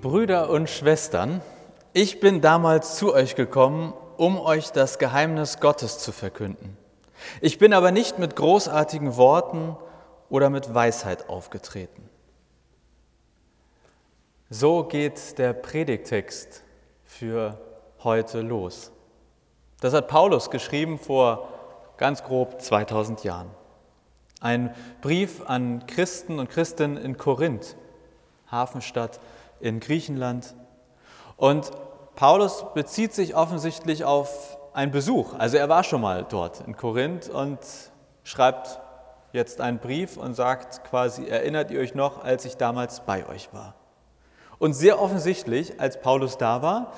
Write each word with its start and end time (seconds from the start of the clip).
Brüder 0.00 0.48
und 0.48 0.70
Schwestern, 0.70 1.42
ich 1.92 2.20
bin 2.20 2.40
damals 2.40 2.96
zu 2.96 3.12
euch 3.12 3.34
gekommen, 3.34 3.92
um 4.16 4.40
euch 4.40 4.72
das 4.72 4.98
Geheimnis 4.98 5.60
Gottes 5.60 5.98
zu 5.98 6.10
verkünden. 6.10 6.78
Ich 7.42 7.58
bin 7.58 7.74
aber 7.74 7.90
nicht 7.90 8.18
mit 8.18 8.34
großartigen 8.34 9.16
Worten 9.18 9.76
oder 10.30 10.48
mit 10.48 10.72
Weisheit 10.72 11.28
aufgetreten. 11.28 12.08
So 14.48 14.84
geht 14.84 15.38
der 15.38 15.52
Predigtext 15.52 16.62
für 17.04 17.58
heute 18.02 18.40
los. 18.40 18.92
Das 19.82 19.92
hat 19.92 20.08
Paulus 20.08 20.48
geschrieben 20.48 20.98
vor 20.98 21.46
ganz 21.98 22.24
grob 22.24 22.62
2000 22.62 23.22
Jahren. 23.24 23.50
Ein 24.40 24.74
Brief 25.02 25.42
an 25.44 25.86
Christen 25.86 26.38
und 26.38 26.48
Christinnen 26.48 26.96
in 26.96 27.18
Korinth, 27.18 27.76
Hafenstadt 28.50 29.20
in 29.60 29.80
Griechenland. 29.80 30.54
Und 31.36 31.70
Paulus 32.16 32.64
bezieht 32.74 33.14
sich 33.14 33.34
offensichtlich 33.34 34.04
auf 34.04 34.58
einen 34.72 34.92
Besuch. 34.92 35.34
Also 35.38 35.56
er 35.56 35.68
war 35.68 35.84
schon 35.84 36.00
mal 36.00 36.24
dort 36.28 36.60
in 36.66 36.76
Korinth 36.76 37.28
und 37.28 37.58
schreibt 38.24 38.80
jetzt 39.32 39.60
einen 39.60 39.78
Brief 39.78 40.16
und 40.16 40.34
sagt 40.34 40.84
quasi, 40.84 41.26
erinnert 41.26 41.70
ihr 41.70 41.80
euch 41.80 41.94
noch, 41.94 42.22
als 42.22 42.44
ich 42.44 42.56
damals 42.56 43.00
bei 43.00 43.26
euch 43.26 43.52
war. 43.52 43.74
Und 44.58 44.74
sehr 44.74 45.00
offensichtlich, 45.00 45.80
als 45.80 46.00
Paulus 46.00 46.36
da 46.36 46.62
war, 46.62 46.92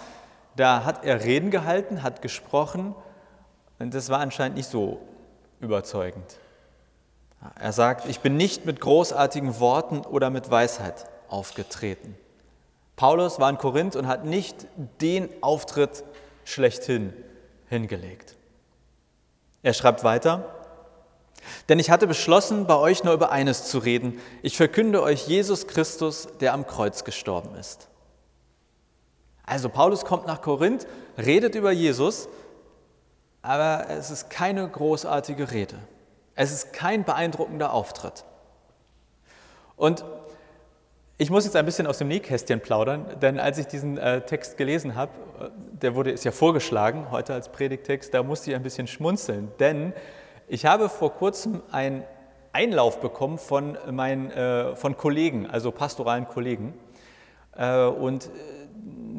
da 0.57 0.85
hat 0.85 1.05
er 1.05 1.25
Reden 1.25 1.51
gehalten, 1.51 2.03
hat 2.03 2.21
gesprochen 2.21 2.95
und 3.79 3.95
das 3.95 4.11
war 4.11 4.21
anscheinend 4.21 4.57
nicht 4.57 4.69
so 4.69 5.01
überzeugend. 5.61 6.39
Er 7.59 7.73
sagt, 7.73 8.07
ich 8.09 8.21
bin 8.21 8.37
nicht 8.37 8.67
mit 8.67 8.81
großartigen 8.81 9.59
Worten 9.59 10.01
oder 10.01 10.31
mit 10.31 10.51
Weisheit 10.51 11.07
aufgetreten. 11.29 12.17
Paulus 12.97 13.41
war 13.41 13.51
in 13.51 13.59
Korinth 13.59 13.97
und 13.97 14.07
hat 14.07 14.25
nicht 14.25 14.67
den 15.01 15.29
Auftritt 15.43 16.05
schlechthin 16.45 17.13
hingelegt. 17.69 18.37
Er 19.63 19.73
schreibt 19.73 20.05
weiter, 20.05 20.63
denn 21.69 21.79
ich 21.79 21.91
hatte 21.91 22.07
beschlossen, 22.07 22.67
bei 22.67 22.77
euch 22.77 23.05
nur 23.05 23.15
über 23.15 23.33
eines 23.33 23.69
zu 23.69 23.79
reden. 23.79 24.21
Ich 24.43 24.57
verkünde 24.57 25.03
euch 25.03 25.27
Jesus 25.27 25.67
Christus, 25.67 26.29
der 26.41 26.53
am 26.53 26.67
Kreuz 26.67 27.05
gestorben 27.05 27.55
ist. 27.57 27.89
Also 29.45 29.69
Paulus 29.69 30.05
kommt 30.05 30.27
nach 30.27 30.41
Korinth, 30.41 30.87
redet 31.19 31.55
über 31.55 31.73
Jesus, 31.73 32.29
aber 33.43 33.87
es 33.89 34.11
ist 34.11 34.31
keine 34.31 34.69
großartige 34.69 35.51
Rede. 35.51 35.79
Es 36.35 36.53
ist 36.53 36.73
kein 36.73 37.05
beeindruckender 37.05 37.73
Auftritt. 37.73 38.25
Und 39.77 40.05
ich 41.23 41.31
muss 41.31 41.45
jetzt 41.45 41.55
ein 41.55 41.65
bisschen 41.65 41.87
aus 41.87 41.99
dem 41.99 42.09
Nähkästchen 42.09 42.59
plaudern, 42.59 43.07
denn 43.23 43.39
als 43.39 43.57
ich 43.57 43.69
diesen 43.69 43.97
äh, 43.97 44.23
Text 44.23 44.57
gelesen 44.57 44.97
habe, 44.97 45.13
äh, 45.41 45.51
der 45.81 45.95
wurde 45.95 46.11
ist 46.11 46.25
ja 46.25 46.33
vorgeschlagen 46.33 47.13
heute 47.13 47.33
als 47.33 47.49
Predigtext, 47.49 48.13
da 48.13 48.25
musste 48.25 48.51
ich 48.51 48.57
ein 48.57 48.63
bisschen 48.65 48.89
schmunzeln, 48.89 49.53
denn 49.61 49.93
ich 50.49 50.67
habe 50.67 50.89
vor 50.89 51.15
kurzem 51.15 51.63
einen 51.71 52.03
Einlauf 52.53 53.01
bekommen 53.01 53.39
von 53.39 53.79
meinen 53.93 54.33
äh, 54.33 54.75
von 54.75 54.97
Kollegen, 54.97 55.49
also 55.49 55.71
pastoralen 55.71 56.27
Kollegen, 56.27 56.75
äh, 57.57 57.85
und 57.85 58.25
äh, 58.25 58.29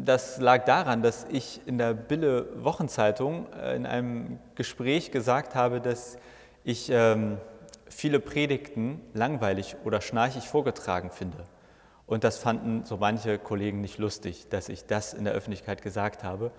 das 0.04 0.42
lag 0.42 0.66
daran, 0.66 1.04
dass 1.04 1.26
ich 1.32 1.62
in 1.66 1.78
der 1.78 1.94
Bille 1.94 2.48
Wochenzeitung 2.62 3.48
äh, 3.54 3.78
in 3.78 3.86
einem 3.86 4.40
Gespräch 4.56 5.12
gesagt 5.12 5.56
habe, 5.56 5.80
dass 5.80 6.18
ich 6.66 6.90
ähm, 6.92 7.38
viele 7.88 8.20
Predigten 8.20 9.00
langweilig 9.14 9.78
oder 9.86 10.02
schnarchig 10.02 10.50
vorgetragen 10.50 11.10
finde. 11.10 11.46
Und 12.06 12.24
das 12.24 12.38
fanden 12.38 12.86
so 12.86 12.98
manche 12.98 13.40
Kollegen 13.40 13.82
nicht 13.82 13.98
lustig, 13.98 14.48
dass 14.50 14.70
ich 14.70 14.86
das 14.86 15.14
in 15.14 15.24
der 15.24 15.34
Öffentlichkeit 15.34 15.82
gesagt 15.82 16.24
habe. 16.24 16.52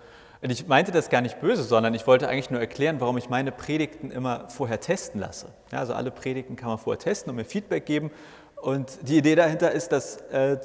Und 0.43 0.51
ich 0.51 0.67
meinte 0.67 0.93
das 0.93 1.11
gar 1.11 1.21
nicht 1.21 1.41
böse, 1.41 1.63
sondern 1.63 1.95
ich 1.95 2.07
wollte 2.07 2.29
eigentlich 2.29 2.51
nur 2.51 2.61
erklären, 2.61 3.01
warum 3.01 3.17
ich 3.17 3.31
meine 3.31 3.53
Predigten 3.53 4.11
immer 4.11 4.49
vorher 4.49 4.81
testen 4.81 5.21
lasse. 5.21 5.47
Ja, 5.73 5.79
also 5.79 5.95
alle 5.95 6.11
Predigten 6.11 6.57
kann 6.57 6.69
man 6.69 6.79
vorher 6.79 6.99
testen 6.99 7.31
und 7.31 7.37
mir 7.37 7.45
Feedback 7.45 7.87
geben. 7.87 8.11
Und 8.61 8.99
die 9.09 9.19
Idee 9.19 9.35
dahinter 9.35 9.73
ist, 9.73 9.93
dass 9.93 10.17
äh, 10.33 10.59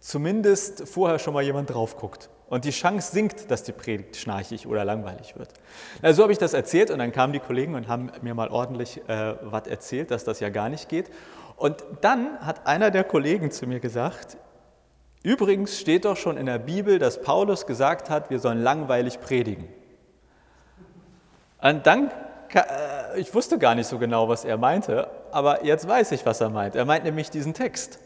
zumindest 0.00 0.88
vorher 0.88 1.18
schon 1.18 1.34
mal 1.34 1.42
jemand 1.42 1.70
drauf 1.70 1.96
guckt. 1.96 2.28
Und 2.48 2.64
die 2.64 2.70
Chance 2.70 3.10
sinkt, 3.10 3.50
dass 3.50 3.62
die 3.62 3.72
Predigt 3.72 4.16
schnarchig 4.16 4.66
oder 4.66 4.84
langweilig 4.84 5.36
wird. 5.36 5.48
Also 6.02 6.18
so 6.18 6.22
habe 6.22 6.32
ich 6.32 6.38
das 6.38 6.52
erzählt 6.52 6.90
und 6.90 6.98
dann 6.98 7.10
kamen 7.10 7.32
die 7.32 7.40
Kollegen 7.40 7.74
und 7.74 7.88
haben 7.88 8.12
mir 8.22 8.34
mal 8.34 8.48
ordentlich 8.48 9.00
äh, 9.08 9.34
was 9.42 9.66
erzählt, 9.66 10.10
dass 10.10 10.24
das 10.24 10.40
ja 10.40 10.50
gar 10.50 10.68
nicht 10.68 10.88
geht. 10.88 11.10
Und 11.56 11.84
dann 12.00 12.38
hat 12.40 12.66
einer 12.66 12.90
der 12.90 13.04
Kollegen 13.04 13.50
zu 13.50 13.66
mir 13.66 13.80
gesagt, 13.80 14.36
übrigens 15.22 15.78
steht 15.78 16.04
doch 16.04 16.16
schon 16.16 16.36
in 16.36 16.46
der 16.46 16.58
Bibel, 16.58 16.98
dass 16.98 17.22
Paulus 17.22 17.66
gesagt 17.66 18.10
hat, 18.10 18.30
wir 18.30 18.38
sollen 18.40 18.62
langweilig 18.62 19.20
predigen. 19.20 19.68
Und 21.62 21.86
dann, 21.86 22.10
äh, 22.52 23.18
ich 23.18 23.34
wusste 23.34 23.58
gar 23.58 23.74
nicht 23.74 23.86
so 23.86 23.98
genau, 23.98 24.28
was 24.28 24.44
er 24.44 24.58
meinte, 24.58 25.08
aber 25.30 25.64
jetzt 25.64 25.88
weiß 25.88 26.12
ich, 26.12 26.26
was 26.26 26.40
er 26.40 26.50
meint. 26.50 26.76
Er 26.76 26.84
meint 26.84 27.04
nämlich 27.04 27.30
diesen 27.30 27.54
Text. 27.54 27.98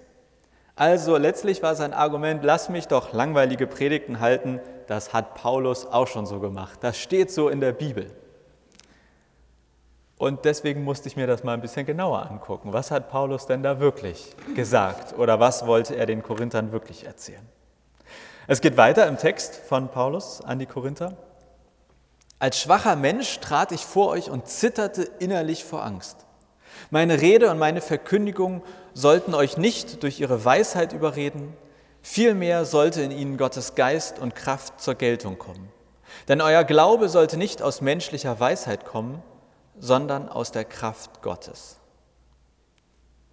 Also 0.77 1.17
letztlich 1.17 1.61
war 1.61 1.75
sein 1.75 1.93
Argument, 1.93 2.45
lass 2.45 2.69
mich 2.69 2.87
doch 2.87 3.13
langweilige 3.13 3.67
Predigten 3.67 4.21
halten, 4.21 4.61
das 4.87 5.13
hat 5.13 5.35
Paulus 5.35 5.87
auch 5.87 6.07
schon 6.07 6.25
so 6.25 6.39
gemacht. 6.39 6.79
Das 6.83 6.99
steht 6.99 7.33
so 7.33 7.49
in 7.49 7.61
der 7.61 7.73
Bibel. 7.73 8.13
Und 10.19 10.45
deswegen 10.45 10.83
musste 10.83 11.09
ich 11.09 11.17
mir 11.17 11.29
das 11.29 11.45
mal 11.45 11.55
ein 11.55 11.61
bisschen 11.61 11.87
genauer 11.87 12.29
angucken. 12.29 12.73
Was 12.73 12.91
hat 12.91 13.09
Paulus 13.09 13.47
denn 13.47 13.62
da 13.62 13.79
wirklich 13.79 14.34
gesagt 14.56 15.17
oder 15.17 15.39
was 15.39 15.67
wollte 15.67 15.95
er 15.95 16.06
den 16.06 16.25
Korinthern 16.25 16.73
wirklich 16.73 17.06
erzählen? 17.06 17.47
Es 18.49 18.61
geht 18.61 18.77
weiter 18.77 19.06
im 19.06 19.17
Text 19.17 19.55
von 19.55 19.89
Paulus 19.89 20.41
an 20.41 20.59
die 20.59 20.67
Korinther. 20.67 21.17
Als 22.41 22.59
schwacher 22.59 22.97
Mensch 22.97 23.39
trat 23.39 23.73
ich 23.73 23.84
vor 23.84 24.09
euch 24.09 24.31
und 24.31 24.49
zitterte 24.49 25.03
innerlich 25.19 25.65
vor 25.65 25.84
Angst. 25.84 26.27
Meine 26.91 27.21
Rede 27.21 27.50
und 27.50 27.59
meine 27.59 27.81
Verkündigung 27.81 28.62
sollten 28.95 29.35
euch 29.35 29.56
nicht 29.56 30.03
durch 30.03 30.21
ihre 30.21 30.45
Weisheit 30.45 30.93
überreden, 30.93 31.56
vielmehr 32.03 32.65
sollte 32.65 33.03
in 33.03 33.11
ihnen 33.11 33.37
Gottes 33.37 33.75
Geist 33.75 34.19
und 34.19 34.35
Kraft 34.35 34.81
zur 34.81 34.95
Geltung 34.95 35.39
kommen. 35.39 35.69
Denn 36.27 36.41
euer 36.41 36.65
Glaube 36.65 37.09
sollte 37.09 37.37
nicht 37.37 37.62
aus 37.62 37.81
menschlicher 37.81 38.41
Weisheit 38.41 38.85
kommen, 38.85 39.23
sondern 39.81 40.28
aus 40.28 40.53
der 40.53 40.65
Kraft 40.65 41.22
Gottes. 41.22 41.77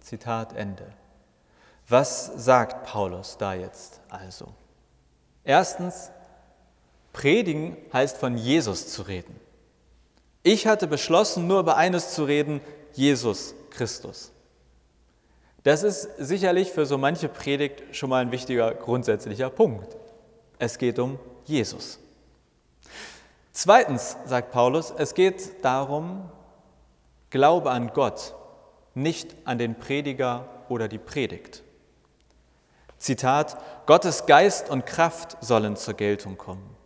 Zitat 0.00 0.54
Ende. 0.54 0.86
Was 1.88 2.26
sagt 2.36 2.86
Paulus 2.86 3.38
da 3.38 3.54
jetzt 3.54 4.00
also? 4.08 4.48
Erstens, 5.44 6.10
predigen 7.12 7.76
heißt 7.92 8.16
von 8.16 8.36
Jesus 8.36 8.88
zu 8.88 9.02
reden. 9.02 9.38
Ich 10.42 10.66
hatte 10.66 10.86
beschlossen, 10.86 11.46
nur 11.46 11.60
über 11.60 11.76
eines 11.76 12.14
zu 12.14 12.24
reden, 12.24 12.60
Jesus 12.92 13.54
Christus. 13.70 14.32
Das 15.62 15.82
ist 15.82 16.08
sicherlich 16.18 16.70
für 16.70 16.86
so 16.86 16.98
manche 16.98 17.28
Predigt 17.28 17.82
schon 17.96 18.10
mal 18.10 18.22
ein 18.22 18.30
wichtiger 18.30 18.72
grundsätzlicher 18.72 19.50
Punkt. 19.50 19.96
Es 20.58 20.78
geht 20.78 20.98
um 20.98 21.18
Jesus. 21.44 21.98
Zweitens 23.52 24.16
sagt 24.26 24.52
Paulus, 24.52 24.92
es 24.96 25.14
geht 25.14 25.64
darum, 25.64 26.30
Glaube 27.30 27.70
an 27.70 27.92
Gott, 27.92 28.34
nicht 28.94 29.36
an 29.44 29.58
den 29.58 29.78
Prediger 29.78 30.48
oder 30.68 30.88
die 30.88 30.98
Predigt. 30.98 31.62
Zitat, 32.98 33.56
Gottes 33.86 34.26
Geist 34.26 34.70
und 34.70 34.86
Kraft 34.86 35.36
sollen 35.40 35.76
zur 35.76 35.94
Geltung 35.94 36.38
kommen. 36.38 36.76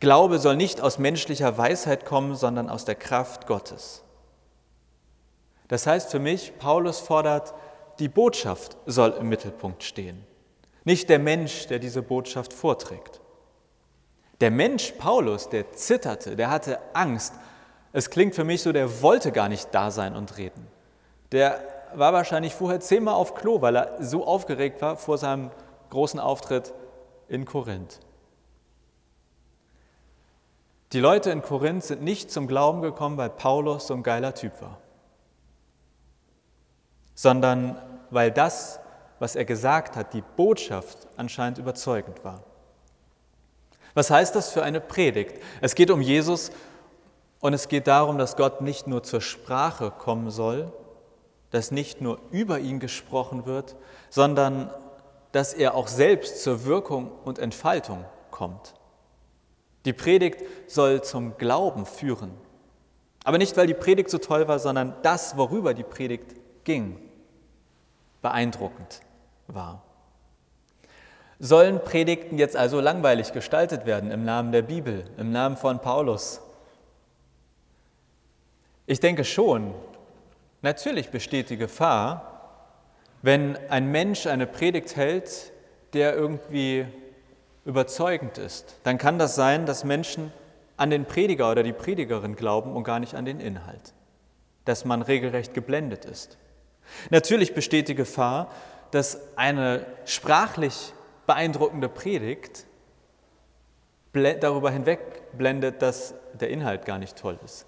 Glaube 0.00 0.38
soll 0.38 0.56
nicht 0.56 0.80
aus 0.80 0.98
menschlicher 0.98 1.56
Weisheit 1.58 2.04
kommen, 2.04 2.34
sondern 2.34 2.68
aus 2.68 2.84
der 2.84 2.94
Kraft 2.94 3.46
Gottes. 3.46 4.02
Das 5.68 5.86
heißt 5.86 6.10
für 6.10 6.18
mich, 6.18 6.58
Paulus 6.58 7.00
fordert, 7.00 7.54
die 7.98 8.08
Botschaft 8.08 8.76
soll 8.86 9.10
im 9.18 9.28
Mittelpunkt 9.28 9.82
stehen, 9.82 10.24
nicht 10.84 11.08
der 11.08 11.18
Mensch, 11.18 11.66
der 11.66 11.78
diese 11.78 12.02
Botschaft 12.02 12.52
vorträgt. 12.52 13.20
Der 14.40 14.50
Mensch 14.50 14.92
Paulus, 14.92 15.48
der 15.48 15.72
zitterte, 15.72 16.36
der 16.36 16.50
hatte 16.50 16.78
Angst, 16.92 17.34
es 17.96 18.10
klingt 18.10 18.34
für 18.34 18.44
mich 18.44 18.60
so, 18.60 18.72
der 18.72 19.00
wollte 19.00 19.32
gar 19.32 19.48
nicht 19.48 19.68
da 19.72 19.90
sein 19.90 20.14
und 20.16 20.36
reden. 20.36 20.66
Der 21.32 21.58
war 21.94 22.12
wahrscheinlich 22.12 22.54
vorher 22.54 22.78
zehnmal 22.78 23.14
auf 23.14 23.34
Klo, 23.34 23.62
weil 23.62 23.74
er 23.74 24.04
so 24.04 24.26
aufgeregt 24.26 24.82
war 24.82 24.98
vor 24.98 25.16
seinem 25.16 25.50
großen 25.88 26.20
Auftritt 26.20 26.74
in 27.26 27.46
Korinth. 27.46 28.00
Die 30.92 31.00
Leute 31.00 31.30
in 31.30 31.40
Korinth 31.40 31.84
sind 31.84 32.02
nicht 32.02 32.30
zum 32.30 32.48
Glauben 32.48 32.82
gekommen, 32.82 33.16
weil 33.16 33.30
Paulus 33.30 33.86
so 33.86 33.94
ein 33.94 34.02
geiler 34.02 34.34
Typ 34.34 34.60
war, 34.60 34.76
sondern 37.14 37.80
weil 38.10 38.30
das, 38.30 38.78
was 39.20 39.36
er 39.36 39.46
gesagt 39.46 39.96
hat, 39.96 40.12
die 40.12 40.22
Botschaft 40.36 41.08
anscheinend 41.16 41.56
überzeugend 41.56 42.22
war. 42.24 42.42
Was 43.94 44.10
heißt 44.10 44.36
das 44.36 44.52
für 44.52 44.62
eine 44.62 44.82
Predigt? 44.82 45.42
Es 45.62 45.74
geht 45.74 45.90
um 45.90 46.02
Jesus 46.02 46.50
und 47.40 47.52
es 47.52 47.68
geht 47.68 47.86
darum, 47.86 48.18
dass 48.18 48.36
Gott 48.36 48.60
nicht 48.60 48.86
nur 48.86 49.02
zur 49.02 49.20
Sprache 49.20 49.90
kommen 49.90 50.30
soll, 50.30 50.72
dass 51.50 51.70
nicht 51.70 52.00
nur 52.00 52.18
über 52.30 52.58
ihn 52.58 52.80
gesprochen 52.80 53.46
wird, 53.46 53.76
sondern 54.10 54.70
dass 55.32 55.52
er 55.52 55.74
auch 55.74 55.88
selbst 55.88 56.42
zur 56.42 56.64
Wirkung 56.64 57.10
und 57.24 57.38
Entfaltung 57.38 58.04
kommt. 58.30 58.74
Die 59.84 59.92
Predigt 59.92 60.42
soll 60.66 61.02
zum 61.02 61.36
Glauben 61.38 61.86
führen. 61.86 62.32
Aber 63.22 63.38
nicht, 63.38 63.56
weil 63.56 63.66
die 63.66 63.74
Predigt 63.74 64.10
so 64.10 64.18
toll 64.18 64.48
war, 64.48 64.58
sondern 64.58 64.94
das, 65.02 65.36
worüber 65.36 65.74
die 65.74 65.82
Predigt 65.82 66.34
ging, 66.64 66.98
beeindruckend 68.22 69.00
war. 69.46 69.82
Sollen 71.38 71.82
Predigten 71.84 72.38
jetzt 72.38 72.56
also 72.56 72.80
langweilig 72.80 73.32
gestaltet 73.32 73.84
werden 73.84 74.10
im 74.10 74.24
Namen 74.24 74.52
der 74.52 74.62
Bibel, 74.62 75.04
im 75.18 75.32
Namen 75.32 75.56
von 75.56 75.80
Paulus? 75.80 76.40
Ich 78.86 79.00
denke 79.00 79.24
schon. 79.24 79.74
Natürlich 80.62 81.10
besteht 81.10 81.50
die 81.50 81.56
Gefahr, 81.56 82.32
wenn 83.22 83.56
ein 83.68 83.90
Mensch 83.90 84.26
eine 84.26 84.46
Predigt 84.46 84.96
hält, 84.96 85.52
der 85.92 86.14
irgendwie 86.14 86.86
überzeugend 87.64 88.38
ist, 88.38 88.78
dann 88.84 88.98
kann 88.98 89.18
das 89.18 89.34
sein, 89.34 89.66
dass 89.66 89.82
Menschen 89.82 90.32
an 90.76 90.90
den 90.90 91.04
Prediger 91.04 91.50
oder 91.50 91.62
die 91.62 91.72
Predigerin 91.72 92.36
glauben 92.36 92.76
und 92.76 92.84
gar 92.84 93.00
nicht 93.00 93.14
an 93.14 93.24
den 93.24 93.40
Inhalt, 93.40 93.94
dass 94.64 94.84
man 94.84 95.02
regelrecht 95.02 95.54
geblendet 95.54 96.04
ist. 96.04 96.38
Natürlich 97.10 97.54
besteht 97.54 97.88
die 97.88 97.94
Gefahr, 97.96 98.52
dass 98.92 99.36
eine 99.36 99.84
sprachlich 100.04 100.92
beeindruckende 101.26 101.88
Predigt 101.88 102.66
darüber 104.12 104.70
hinweg 104.70 105.36
blendet, 105.36 105.82
dass 105.82 106.14
der 106.34 106.50
Inhalt 106.50 106.86
gar 106.86 106.98
nicht 106.98 107.16
toll 107.16 107.38
ist. 107.44 107.65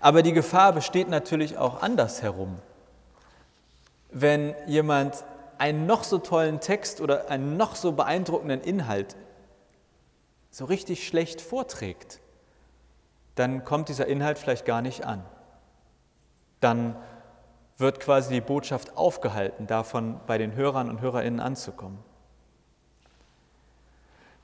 Aber 0.00 0.22
die 0.22 0.32
Gefahr 0.32 0.72
besteht 0.72 1.08
natürlich 1.08 1.58
auch 1.58 1.82
andersherum. 1.82 2.58
Wenn 4.10 4.54
jemand 4.66 5.24
einen 5.58 5.86
noch 5.86 6.04
so 6.04 6.18
tollen 6.18 6.60
Text 6.60 7.00
oder 7.00 7.30
einen 7.30 7.56
noch 7.56 7.74
so 7.74 7.92
beeindruckenden 7.92 8.60
Inhalt 8.60 9.16
so 10.50 10.64
richtig 10.64 11.06
schlecht 11.06 11.40
vorträgt, 11.40 12.20
dann 13.34 13.64
kommt 13.64 13.88
dieser 13.88 14.06
Inhalt 14.06 14.38
vielleicht 14.38 14.64
gar 14.64 14.82
nicht 14.82 15.04
an. 15.04 15.24
Dann 16.60 16.96
wird 17.76 18.00
quasi 18.00 18.34
die 18.34 18.40
Botschaft 18.40 18.96
aufgehalten, 18.96 19.66
davon 19.66 20.20
bei 20.26 20.38
den 20.38 20.54
Hörern 20.54 20.88
und 20.88 21.00
Hörerinnen 21.00 21.38
anzukommen. 21.38 21.98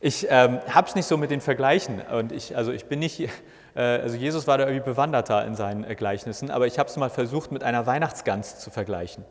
Ich 0.06 0.26
ähm, 0.28 0.60
habe 0.68 0.86
es 0.86 0.94
nicht 0.94 1.06
so 1.06 1.16
mit 1.16 1.30
den 1.30 1.40
Vergleichen 1.40 2.02
und 2.02 2.30
ich, 2.30 2.54
also 2.54 2.72
ich 2.72 2.84
bin 2.84 2.98
nicht, 2.98 3.20
äh, 3.74 3.80
also 3.80 4.16
Jesus 4.16 4.46
war 4.46 4.58
da 4.58 4.66
irgendwie 4.66 4.84
bewanderter 4.84 5.46
in 5.46 5.54
seinen 5.54 5.82
äh, 5.82 5.94
Gleichnissen, 5.94 6.50
aber 6.50 6.66
ich 6.66 6.78
habe 6.78 6.90
es 6.90 6.96
mal 6.98 7.08
versucht 7.08 7.50
mit 7.52 7.64
einer 7.64 7.86
Weihnachtsgans 7.86 8.58
zu 8.58 8.70
vergleichen. 8.70 9.24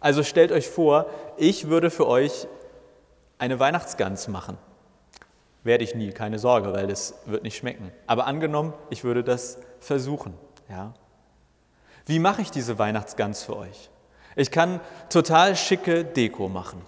Also 0.00 0.24
stellt 0.24 0.50
euch 0.50 0.66
vor, 0.66 1.06
ich 1.36 1.68
würde 1.68 1.90
für 1.90 2.08
euch 2.08 2.48
eine 3.38 3.60
Weihnachtsgans 3.60 4.26
machen. 4.26 4.58
Werde 5.62 5.84
ich 5.84 5.94
nie, 5.94 6.10
keine 6.10 6.40
Sorge, 6.40 6.72
weil 6.72 6.88
das 6.88 7.14
wird 7.26 7.44
nicht 7.44 7.56
schmecken. 7.56 7.92
Aber 8.08 8.26
angenommen, 8.26 8.74
ich 8.90 9.04
würde 9.04 9.22
das 9.22 9.60
versuchen. 9.78 10.34
Ja. 10.68 10.92
Wie 12.04 12.18
mache 12.18 12.42
ich 12.42 12.50
diese 12.50 12.80
Weihnachtsgans 12.80 13.44
für 13.44 13.56
euch? 13.56 13.90
Ich 14.34 14.50
kann 14.50 14.80
total 15.08 15.54
schicke 15.54 16.04
Deko 16.04 16.48
machen. 16.48 16.82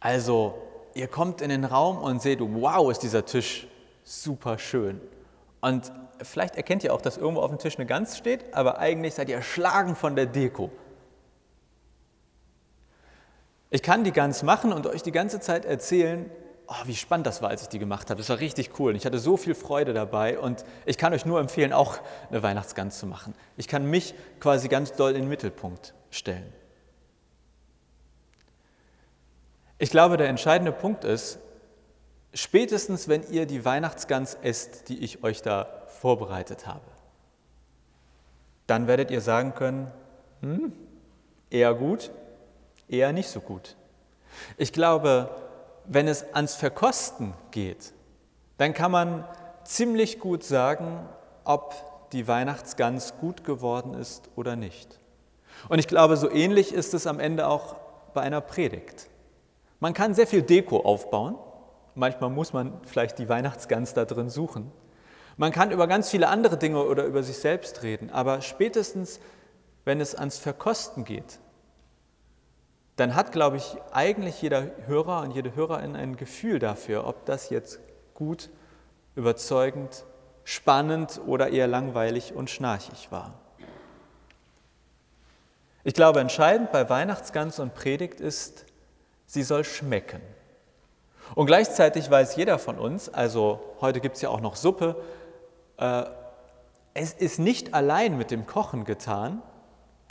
Also, 0.00 0.65
ihr 0.96 1.08
kommt 1.08 1.42
in 1.42 1.50
den 1.50 1.64
Raum 1.64 1.98
und 1.98 2.22
seht, 2.22 2.40
wow, 2.40 2.90
ist 2.90 3.02
dieser 3.02 3.24
Tisch 3.26 3.68
super 4.02 4.58
schön. 4.58 5.00
Und 5.60 5.92
vielleicht 6.22 6.56
erkennt 6.56 6.84
ihr 6.84 6.94
auch, 6.94 7.02
dass 7.02 7.18
irgendwo 7.18 7.42
auf 7.42 7.50
dem 7.50 7.58
Tisch 7.58 7.76
eine 7.76 7.86
Gans 7.86 8.16
steht, 8.16 8.54
aber 8.54 8.78
eigentlich 8.78 9.14
seid 9.14 9.28
ihr 9.28 9.36
erschlagen 9.36 9.94
von 9.94 10.16
der 10.16 10.26
Deko. 10.26 10.70
Ich 13.68 13.82
kann 13.82 14.04
die 14.04 14.12
Gans 14.12 14.42
machen 14.42 14.72
und 14.72 14.86
euch 14.86 15.02
die 15.02 15.12
ganze 15.12 15.38
Zeit 15.38 15.66
erzählen, 15.66 16.30
oh, 16.66 16.74
wie 16.86 16.94
spannend 16.94 17.26
das 17.26 17.42
war, 17.42 17.50
als 17.50 17.62
ich 17.62 17.68
die 17.68 17.78
gemacht 17.78 18.08
habe. 18.08 18.18
Das 18.18 18.30
war 18.30 18.38
richtig 18.38 18.78
cool 18.78 18.92
und 18.92 18.96
ich 18.96 19.04
hatte 19.04 19.18
so 19.18 19.36
viel 19.36 19.54
Freude 19.54 19.92
dabei 19.92 20.38
und 20.38 20.64
ich 20.86 20.96
kann 20.96 21.12
euch 21.12 21.26
nur 21.26 21.40
empfehlen, 21.40 21.74
auch 21.74 21.98
eine 22.30 22.42
Weihnachtsgans 22.42 22.98
zu 22.98 23.06
machen. 23.06 23.34
Ich 23.56 23.68
kann 23.68 23.84
mich 23.90 24.14
quasi 24.40 24.68
ganz 24.68 24.92
doll 24.92 25.10
in 25.10 25.22
den 25.22 25.28
Mittelpunkt 25.28 25.94
stellen. 26.10 26.52
Ich 29.78 29.90
glaube, 29.90 30.16
der 30.16 30.28
entscheidende 30.28 30.72
Punkt 30.72 31.04
ist, 31.04 31.38
spätestens 32.32 33.08
wenn 33.08 33.22
ihr 33.30 33.46
die 33.46 33.64
Weihnachtsgans 33.64 34.34
esst, 34.42 34.88
die 34.88 35.04
ich 35.04 35.22
euch 35.22 35.42
da 35.42 35.82
vorbereitet 35.86 36.66
habe, 36.66 36.84
dann 38.66 38.86
werdet 38.86 39.10
ihr 39.10 39.20
sagen 39.20 39.54
können, 39.54 39.90
hm, 40.40 40.72
eher 41.50 41.74
gut, 41.74 42.10
eher 42.88 43.12
nicht 43.12 43.28
so 43.28 43.40
gut. 43.40 43.76
Ich 44.56 44.72
glaube, 44.72 45.30
wenn 45.84 46.08
es 46.08 46.34
ans 46.34 46.54
Verkosten 46.54 47.34
geht, 47.50 47.92
dann 48.58 48.72
kann 48.74 48.90
man 48.90 49.24
ziemlich 49.64 50.20
gut 50.20 50.42
sagen, 50.42 51.08
ob 51.44 51.74
die 52.12 52.26
Weihnachtsgans 52.26 53.14
gut 53.20 53.44
geworden 53.44 53.94
ist 53.94 54.28
oder 54.36 54.56
nicht. 54.56 54.98
Und 55.68 55.78
ich 55.78 55.88
glaube, 55.88 56.16
so 56.16 56.30
ähnlich 56.30 56.72
ist 56.72 56.94
es 56.94 57.06
am 57.06 57.20
Ende 57.20 57.46
auch 57.46 57.76
bei 58.14 58.22
einer 58.22 58.40
Predigt. 58.40 59.08
Man 59.80 59.92
kann 59.92 60.14
sehr 60.14 60.26
viel 60.26 60.42
Deko 60.42 60.80
aufbauen. 60.80 61.36
Manchmal 61.94 62.30
muss 62.30 62.52
man 62.52 62.80
vielleicht 62.84 63.18
die 63.18 63.28
Weihnachtsgans 63.28 63.94
da 63.94 64.04
drin 64.04 64.30
suchen. 64.30 64.72
Man 65.36 65.52
kann 65.52 65.70
über 65.70 65.86
ganz 65.86 66.10
viele 66.10 66.28
andere 66.28 66.56
Dinge 66.56 66.82
oder 66.84 67.04
über 67.04 67.22
sich 67.22 67.38
selbst 67.38 67.82
reden. 67.82 68.10
Aber 68.10 68.40
spätestens, 68.40 69.20
wenn 69.84 70.00
es 70.00 70.14
ans 70.14 70.38
Verkosten 70.38 71.04
geht, 71.04 71.38
dann 72.96 73.14
hat, 73.14 73.32
glaube 73.32 73.58
ich, 73.58 73.76
eigentlich 73.92 74.40
jeder 74.40 74.70
Hörer 74.86 75.20
und 75.20 75.32
jede 75.32 75.54
Hörerin 75.54 75.94
ein 75.94 76.16
Gefühl 76.16 76.58
dafür, 76.58 77.06
ob 77.06 77.26
das 77.26 77.50
jetzt 77.50 77.78
gut, 78.14 78.48
überzeugend, 79.14 80.04
spannend 80.44 81.20
oder 81.26 81.50
eher 81.50 81.66
langweilig 81.66 82.34
und 82.34 82.48
schnarchig 82.48 83.12
war. 83.12 83.34
Ich 85.84 85.92
glaube, 85.92 86.20
entscheidend 86.20 86.72
bei 86.72 86.88
Weihnachtsgans 86.88 87.58
und 87.58 87.74
Predigt 87.74 88.20
ist, 88.20 88.64
sie 89.26 89.42
soll 89.42 89.64
schmecken. 89.64 90.20
Und 91.34 91.46
gleichzeitig 91.46 92.10
weiß 92.10 92.36
jeder 92.36 92.58
von 92.58 92.78
uns, 92.78 93.08
also 93.08 93.60
heute 93.80 94.00
gibt 94.00 94.16
es 94.16 94.22
ja 94.22 94.28
auch 94.30 94.40
noch 94.40 94.56
Suppe, 94.56 94.96
äh, 95.78 96.04
es 96.94 97.12
ist 97.12 97.38
nicht 97.38 97.74
allein 97.74 98.16
mit 98.16 98.30
dem 98.30 98.46
Kochen 98.46 98.84
getan, 98.84 99.42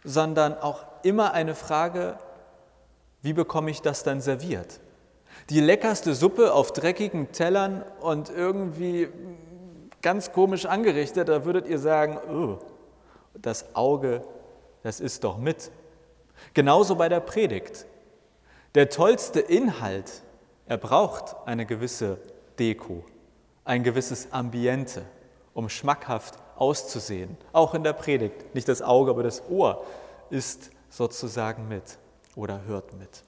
sondern 0.03 0.55
auch 0.57 0.85
immer 1.03 1.33
eine 1.33 1.55
Frage 1.55 2.19
wie 3.25 3.33
bekomme 3.33 3.71
ich 3.71 3.81
das 3.81 4.03
dann 4.03 4.21
serviert? 4.21 4.79
Die 5.49 5.59
leckerste 5.59 6.13
Suppe 6.13 6.53
auf 6.53 6.73
dreckigen 6.73 7.31
Tellern 7.31 7.83
und 7.99 8.29
irgendwie 8.29 9.09
ganz 10.03 10.31
komisch 10.31 10.67
angerichtet, 10.67 11.27
da 11.27 11.43
würdet 11.43 11.65
ihr 11.65 11.79
sagen, 11.79 12.19
oh, 12.29 12.59
das 13.33 13.75
Auge, 13.75 14.21
das 14.83 14.99
ist 14.99 15.23
doch 15.23 15.39
mit. 15.39 15.71
Genauso 16.53 16.97
bei 16.97 17.09
der 17.09 17.19
Predigt. 17.19 17.87
Der 18.75 18.89
tollste 18.89 19.39
Inhalt, 19.39 20.21
er 20.65 20.77
braucht 20.77 21.35
eine 21.45 21.65
gewisse 21.65 22.17
Deko, 22.59 23.05
ein 23.63 23.83
gewisses 23.83 24.33
Ambiente, 24.33 25.03
um 25.53 25.69
schmackhaft 25.69 26.35
auszusehen. 26.57 27.37
Auch 27.53 27.73
in 27.73 27.85
der 27.85 27.93
Predigt. 27.93 28.53
Nicht 28.53 28.67
das 28.67 28.81
Auge, 28.81 29.11
aber 29.11 29.23
das 29.23 29.49
Ohr 29.49 29.85
ist 30.29 30.71
sozusagen 30.89 31.69
mit 31.69 31.97
oder 32.35 32.63
hört 32.65 32.93
mit. 32.93 33.23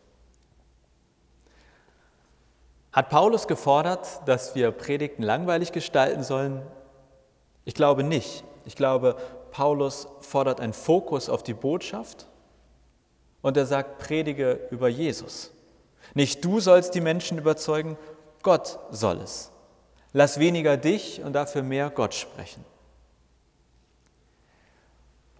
Hat 2.92 3.10
Paulus 3.10 3.48
gefordert, 3.48 4.22
dass 4.26 4.54
wir 4.54 4.72
Predigten 4.72 5.24
langweilig 5.24 5.72
gestalten 5.72 6.24
sollen? 6.24 6.62
Ich 7.64 7.74
glaube 7.74 8.04
nicht. 8.04 8.44
Ich 8.66 8.76
glaube, 8.76 9.16
Paulus 9.52 10.10
fordert 10.20 10.60
einen 10.60 10.74
Fokus 10.74 11.30
auf 11.30 11.42
die 11.42 11.54
Botschaft 11.54 12.28
und 13.42 13.58
er 13.58 13.66
sagt, 13.66 14.00
predige 14.00 14.68
über 14.72 14.88
Jesus. 14.88 15.52
Nicht 16.14 16.44
du 16.44 16.60
sollst 16.60 16.96
die 16.96 17.02
Menschen 17.02 17.38
überzeugen, 17.38 17.98
Gott 18.42 18.80
soll 18.92 19.18
es. 19.18 19.52
Lass 20.14 20.40
weniger 20.40 20.78
dich 20.78 21.22
und 21.22 21.34
dafür 21.34 21.64
mehr 21.64 21.90
Gott 21.90 22.14
sprechen. 22.14 22.64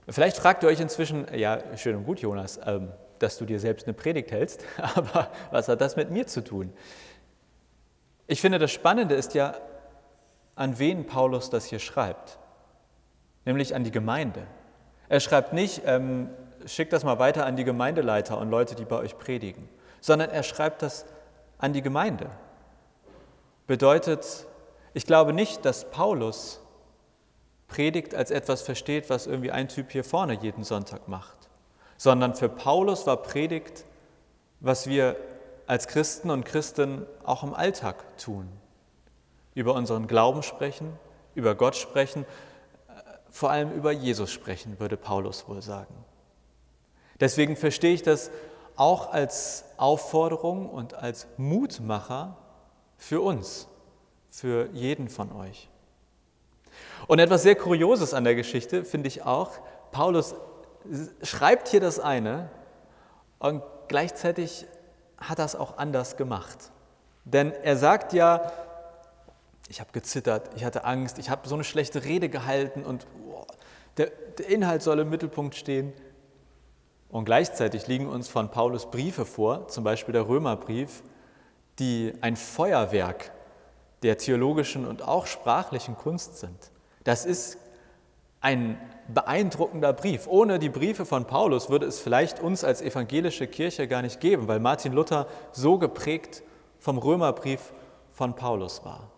Vielleicht 0.10 0.38
fragt 0.38 0.64
ihr 0.64 0.70
euch 0.70 0.80
inzwischen, 0.80 1.28
ja, 1.36 1.60
schön 1.76 1.96
und 1.96 2.06
gut, 2.06 2.20
Jonas, 2.20 2.60
ähm, 2.66 2.92
dass 3.20 3.38
du 3.38 3.46
dir 3.46 3.60
selbst 3.60 3.88
eine 3.88 3.94
Predigt 3.94 4.32
hältst, 4.32 4.64
aber 4.96 5.30
was 5.52 5.68
hat 5.68 5.82
das 5.82 5.96
mit 5.96 6.12
mir 6.12 6.28
zu 6.28 6.44
tun? 6.44 6.72
Ich 8.28 8.42
finde, 8.42 8.60
das 8.60 8.72
Spannende 8.72 9.16
ist 9.16 9.34
ja, 9.34 9.56
an 10.56 10.80
wen 10.80 11.06
Paulus 11.06 11.50
das 11.50 11.66
hier 11.66 11.80
schreibt, 11.80 12.40
nämlich 13.46 13.76
an 13.76 13.84
die 13.84 13.92
Gemeinde. 13.92 14.44
Er 15.10 15.20
schreibt 15.20 15.54
nicht, 15.54 15.84
ähm, 15.86 16.30
schickt 16.66 16.94
das 16.94 17.04
mal 17.04 17.20
weiter 17.20 17.46
an 17.46 17.56
die 17.56 17.64
Gemeindeleiter 17.64 18.38
und 18.38 18.50
Leute, 18.50 18.76
die 18.76 18.86
bei 18.86 18.98
euch 18.98 19.18
predigen, 19.18 19.68
sondern 20.02 20.30
er 20.30 20.44
schreibt 20.44 20.82
das 20.82 21.06
an 21.58 21.74
die 21.74 21.82
Gemeinde. 21.82 22.30
Bedeutet, 23.68 24.46
ich 24.94 25.06
glaube 25.06 25.34
nicht, 25.34 25.66
dass 25.66 25.90
Paulus 25.90 26.62
Predigt 27.68 28.16
als 28.16 28.32
etwas 28.32 28.62
versteht, 28.62 29.10
was 29.10 29.28
irgendwie 29.28 29.52
ein 29.52 29.68
Typ 29.68 29.92
hier 29.92 30.06
vorne 30.06 30.34
jeden 30.34 30.64
Sonntag 30.64 31.08
macht 31.08 31.38
sondern 31.98 32.36
für 32.36 32.48
Paulus 32.48 33.06
war 33.08 33.18
Predigt 33.18 33.84
was 34.60 34.88
wir 34.88 35.18
als 35.68 35.88
Christen 35.88 36.32
und 36.32 36.44
Christen 36.44 37.06
auch 37.24 37.44
im 37.44 37.54
Alltag 37.54 38.18
tun. 38.18 38.50
Über 39.54 39.76
unseren 39.76 40.08
Glauben 40.08 40.42
sprechen, 40.42 40.98
über 41.36 41.54
Gott 41.54 41.76
sprechen, 41.76 42.26
vor 43.30 43.52
allem 43.52 43.72
über 43.72 43.92
Jesus 43.92 44.32
sprechen, 44.32 44.80
würde 44.80 44.98
Paulus 44.98 45.48
wohl 45.48 45.62
sagen. 45.62 45.94
Deswegen 47.20 47.56
verstehe 47.56 47.94
ich 47.94 48.04
das 48.04 48.32
auch 48.76 49.12
als 49.12 49.66
Aufforderung 49.78 50.70
und 50.70 50.94
als 50.94 51.28
Mutmacher 51.38 52.38
für 52.98 53.22
uns, 53.22 53.68
für 54.30 54.70
jeden 54.72 55.10
von 55.10 55.32
euch. 55.32 55.70
Und 57.08 57.20
etwas 57.20 57.44
sehr 57.44 57.56
Kurioses 57.56 58.14
an 58.14 58.24
der 58.24 58.36
Geschichte 58.36 58.86
finde 58.86 59.08
ich 59.08 59.24
auch, 59.24 59.52
Paulus 59.92 60.36
schreibt 61.22 61.68
hier 61.70 61.80
das 61.80 62.00
eine 62.00 62.50
und 63.40 63.64
gleichzeitig 63.88 64.66
hat 65.18 65.40
es 65.40 65.56
auch 65.56 65.78
anders 65.78 66.18
gemacht. 66.18 66.72
Denn 67.26 67.52
er 67.52 67.78
sagt 67.78 68.14
ja, 68.14 68.52
ich 69.70 69.80
habe 69.80 69.92
gezittert, 69.92 70.50
ich 70.56 70.64
hatte 70.64 70.86
Angst, 70.86 71.20
ich 71.20 71.30
habe 71.30 71.48
so 71.48 71.56
eine 71.56 71.64
schlechte 71.64 72.04
Rede 72.04 72.30
gehalten 72.30 72.84
und 72.84 73.06
oh, 73.30 73.46
der, 73.98 74.12
der 74.38 74.48
Inhalt 74.48 74.82
soll 74.82 75.00
im 75.00 75.10
Mittelpunkt 75.10 75.56
stehen. 75.56 75.94
Und 77.10 77.26
gleichzeitig 77.26 77.88
liegen 77.88 78.08
uns 78.08 78.28
von 78.28 78.50
Paulus 78.50 78.90
Briefe 78.90 79.26
vor, 79.26 79.68
zum 79.68 79.84
Beispiel 79.84 80.14
der 80.14 80.28
Römerbrief, 80.28 81.04
die 81.80 82.14
ein 82.22 82.36
Feuerwerk 82.36 83.32
der 84.04 84.18
theologischen 84.18 84.86
und 84.86 85.02
auch 85.08 85.26
sprachlichen 85.26 85.96
Kunst 85.96 86.38
sind. 86.38 86.72
Das 87.04 87.26
ist 87.26 87.58
ein 88.42 88.80
beeindruckender 89.08 89.94
Brief. 89.94 90.28
Ohne 90.28 90.60
die 90.60 90.70
Briefe 90.70 91.06
von 91.06 91.26
Paulus 91.26 91.70
würde 91.70 91.86
es 91.86 92.00
vielleicht 92.00 92.40
uns 92.40 92.64
als 92.64 92.82
evangelische 92.82 93.48
Kirche 93.48 93.88
gar 93.88 94.02
nicht 94.02 94.20
geben, 94.20 94.48
weil 94.48 94.60
Martin 94.60 94.94
Luther 94.94 95.28
so 95.52 95.78
geprägt 95.78 96.44
vom 96.80 96.98
Römerbrief 96.98 97.74
von 98.12 98.36
Paulus 98.36 98.84
war. 98.86 99.10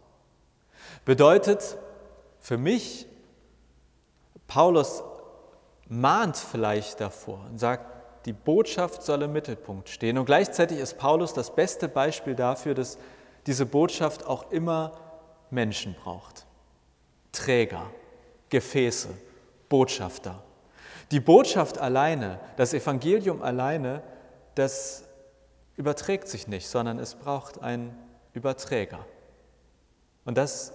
Bedeutet 1.05 1.77
für 2.39 2.57
mich, 2.57 3.07
Paulus 4.47 5.03
mahnt 5.89 6.37
vielleicht 6.37 7.01
davor 7.01 7.43
und 7.49 7.59
sagt, 7.59 8.25
die 8.25 8.33
Botschaft 8.33 9.01
soll 9.03 9.23
im 9.23 9.33
Mittelpunkt 9.33 9.89
stehen. 9.89 10.17
Und 10.17 10.25
gleichzeitig 10.25 10.77
ist 10.77 10.97
Paulus 10.97 11.33
das 11.33 11.53
beste 11.53 11.89
Beispiel 11.89 12.35
dafür, 12.35 12.75
dass 12.75 12.97
diese 13.47 13.65
Botschaft 13.65 14.25
auch 14.25 14.51
immer 14.51 14.91
Menschen 15.49 15.95
braucht. 15.95 16.45
Träger, 17.31 17.89
Gefäße, 18.49 19.09
Botschafter. 19.67 20.43
Die 21.11 21.19
Botschaft 21.19 21.79
alleine, 21.79 22.39
das 22.57 22.73
Evangelium 22.73 23.41
alleine, 23.41 24.03
das 24.55 25.05
überträgt 25.75 26.27
sich 26.27 26.47
nicht, 26.47 26.67
sondern 26.67 26.99
es 26.99 27.15
braucht 27.15 27.61
einen 27.61 27.97
Überträger. 28.33 29.05
Und 30.25 30.37
das 30.37 30.73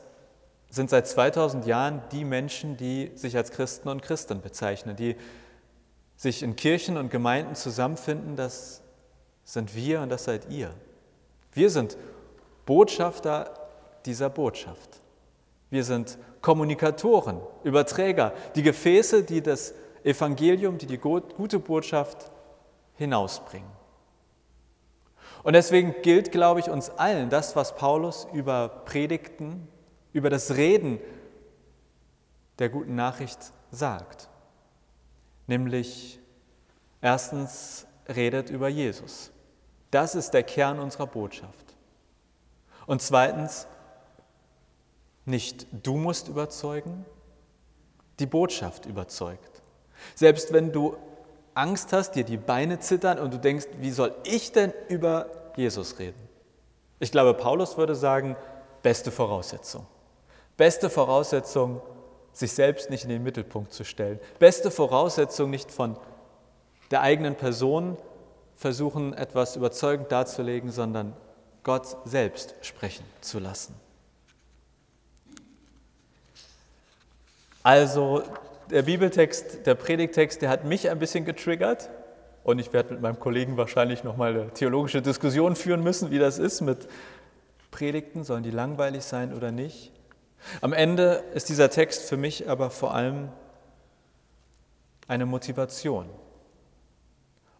sind 0.74 0.90
seit 0.90 1.06
2000 1.06 1.66
Jahren 1.66 2.02
die 2.12 2.24
Menschen, 2.24 2.76
die 2.76 3.12
sich 3.14 3.36
als 3.36 3.50
Christen 3.50 3.88
und 3.88 4.02
Christen 4.02 4.40
bezeichnen, 4.40 4.96
die 4.96 5.16
sich 6.16 6.42
in 6.42 6.56
Kirchen 6.56 6.96
und 6.96 7.10
Gemeinden 7.10 7.54
zusammenfinden, 7.54 8.36
das 8.36 8.82
sind 9.44 9.74
wir 9.74 10.00
und 10.00 10.08
das 10.08 10.24
seid 10.24 10.50
ihr. 10.50 10.70
Wir 11.52 11.70
sind 11.70 11.96
Botschafter 12.66 13.52
dieser 14.06 14.30
Botschaft. 14.30 15.00
Wir 15.70 15.84
sind 15.84 16.18
Kommunikatoren, 16.40 17.40
Überträger, 17.62 18.32
die 18.54 18.62
Gefäße, 18.62 19.22
die 19.22 19.42
das 19.42 19.74
Evangelium, 20.02 20.78
die 20.78 20.86
die 20.86 20.98
gute 20.98 21.58
Botschaft 21.58 22.30
hinausbringen. 22.96 23.68
Und 25.42 25.52
deswegen 25.52 25.94
gilt, 26.02 26.32
glaube 26.32 26.60
ich, 26.60 26.70
uns 26.70 26.90
allen 26.90 27.28
das, 27.28 27.54
was 27.54 27.76
Paulus 27.76 28.26
über 28.32 28.68
Predigten, 28.86 29.68
über 30.14 30.30
das 30.30 30.52
Reden 30.56 30.98
der 32.58 32.70
guten 32.70 32.94
Nachricht 32.94 33.52
sagt. 33.70 34.30
Nämlich 35.46 36.18
erstens 37.02 37.86
redet 38.08 38.48
über 38.48 38.68
Jesus. 38.68 39.30
Das 39.90 40.14
ist 40.14 40.30
der 40.30 40.44
Kern 40.44 40.78
unserer 40.78 41.06
Botschaft. 41.06 41.76
Und 42.86 43.02
zweitens, 43.02 43.66
nicht 45.24 45.66
du 45.82 45.96
musst 45.96 46.28
überzeugen, 46.28 47.04
die 48.18 48.26
Botschaft 48.26 48.86
überzeugt. 48.86 49.62
Selbst 50.14 50.52
wenn 50.52 50.70
du 50.72 50.96
Angst 51.54 51.92
hast, 51.92 52.12
dir 52.12 52.24
die 52.24 52.36
Beine 52.36 52.78
zittern 52.78 53.18
und 53.18 53.32
du 53.32 53.38
denkst, 53.38 53.66
wie 53.80 53.90
soll 53.90 54.14
ich 54.24 54.52
denn 54.52 54.72
über 54.88 55.30
Jesus 55.56 55.98
reden? 55.98 56.20
Ich 57.00 57.10
glaube, 57.10 57.34
Paulus 57.34 57.76
würde 57.76 57.94
sagen, 57.94 58.36
beste 58.82 59.10
Voraussetzung. 59.10 59.86
Beste 60.56 60.90
Voraussetzung, 60.90 61.80
sich 62.32 62.52
selbst 62.52 62.90
nicht 62.90 63.04
in 63.04 63.10
den 63.10 63.22
Mittelpunkt 63.22 63.72
zu 63.72 63.84
stellen. 63.84 64.18
Beste 64.38 64.70
Voraussetzung, 64.70 65.50
nicht 65.50 65.70
von 65.70 65.96
der 66.90 67.02
eigenen 67.02 67.34
Person 67.34 67.96
versuchen, 68.56 69.14
etwas 69.14 69.56
überzeugend 69.56 70.12
darzulegen, 70.12 70.70
sondern 70.70 71.14
Gott 71.62 71.96
selbst 72.04 72.54
sprechen 72.62 73.04
zu 73.20 73.38
lassen. 73.38 73.74
Also 77.62 78.22
der 78.70 78.82
Bibeltext, 78.82 79.66
der 79.66 79.74
Predigtext, 79.74 80.42
der 80.42 80.50
hat 80.50 80.64
mich 80.64 80.90
ein 80.90 80.98
bisschen 80.98 81.24
getriggert 81.24 81.90
und 82.44 82.58
ich 82.58 82.72
werde 82.72 82.92
mit 82.92 83.02
meinem 83.02 83.18
Kollegen 83.18 83.56
wahrscheinlich 83.56 84.04
nochmal 84.04 84.32
eine 84.32 84.50
theologische 84.50 85.00
Diskussion 85.00 85.56
führen 85.56 85.82
müssen, 85.82 86.10
wie 86.10 86.18
das 86.18 86.38
ist 86.38 86.60
mit 86.60 86.86
Predigten, 87.70 88.22
sollen 88.22 88.42
die 88.42 88.50
langweilig 88.50 89.02
sein 89.04 89.34
oder 89.34 89.50
nicht. 89.50 89.92
Am 90.60 90.72
Ende 90.72 91.24
ist 91.34 91.48
dieser 91.48 91.70
Text 91.70 92.08
für 92.08 92.16
mich 92.16 92.48
aber 92.48 92.70
vor 92.70 92.94
allem 92.94 93.30
eine 95.08 95.26
Motivation. 95.26 96.08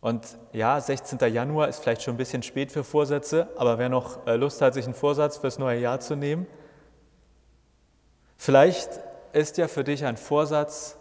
Und 0.00 0.36
ja, 0.52 0.78
16. 0.80 1.18
Januar 1.32 1.68
ist 1.68 1.82
vielleicht 1.82 2.02
schon 2.02 2.14
ein 2.14 2.18
bisschen 2.18 2.42
spät 2.42 2.70
für 2.70 2.84
Vorsätze, 2.84 3.48
aber 3.56 3.78
wer 3.78 3.88
noch 3.88 4.26
äh, 4.26 4.36
Lust 4.36 4.60
hat, 4.60 4.74
sich 4.74 4.84
einen 4.84 4.94
Vorsatz 4.94 5.38
fürs 5.38 5.58
neue 5.58 5.80
Jahr 5.80 5.98
zu 6.00 6.14
nehmen, 6.14 6.46
vielleicht 8.36 9.00
ist 9.32 9.56
ja 9.56 9.66
für 9.66 9.82
dich 9.82 10.04
ein 10.04 10.18
Vorsatz, 10.18 10.96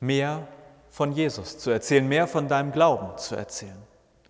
mehr 0.00 0.48
von 0.90 1.12
Jesus 1.12 1.58
zu 1.58 1.70
erzählen, 1.70 2.06
mehr 2.06 2.26
von 2.26 2.48
deinem 2.48 2.72
Glauben 2.72 3.18
zu 3.18 3.36
erzählen. 3.36 3.82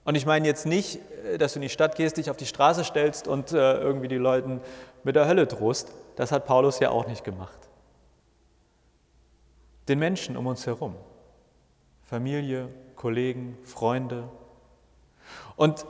Und 0.05 0.15
ich 0.17 0.27
meine 0.27 0.47
jetzt 0.47 0.67
nicht, 0.67 1.01
äh, 1.25 1.39
dass 1.39 1.55
du 1.55 1.59
in 1.59 1.63
die 1.63 1.69
Stadt 1.69 1.97
gehst, 1.97 2.17
dich 2.17 2.31
auf 2.31 2.37
die 2.37 2.47
Straße 2.47 2.85
stellst 2.85 3.27
und 3.27 3.53
äh, 3.53 3.79
irgendwie 3.79 4.09
die 4.09 4.17
Leuten 4.17 4.61
mit 5.03 5.17
der 5.17 5.27
Hölle 5.27 5.47
drohst. 5.47 5.91
Das 6.17 6.31
hat 6.31 6.47
Paulus 6.47 6.79
ja 6.79 6.91
auch 6.91 7.07
nicht 7.07 7.25
gemacht. 7.25 7.59
Den 9.89 9.99
Menschen 9.99 10.37
um 10.37 10.47
uns 10.47 10.67
herum, 10.67 10.95
Familie, 12.03 12.69
Kollegen, 12.97 13.59
Freunde. 13.65 14.29
Und 15.57 15.85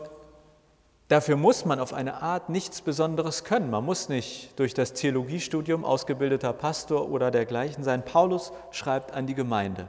dafür 1.09 1.37
muss 1.37 1.65
man 1.65 1.79
auf 1.79 1.93
eine 1.93 2.23
Art 2.23 2.49
nichts 2.49 2.81
Besonderes 2.81 3.45
können. 3.45 3.71
Man 3.71 3.85
muss 3.85 4.09
nicht 4.09 4.59
durch 4.59 4.75
das 4.75 4.95
Theologiestudium 4.95 5.85
ausgebildeter 5.85 6.53
Pastor 6.53 7.09
oder 7.09 7.31
dergleichen 7.31 7.85
sein. 7.85 8.05
Paulus 8.05 8.53
schreibt 8.73 9.13
an 9.13 9.27
die 9.27 9.35
Gemeinde, 9.35 9.89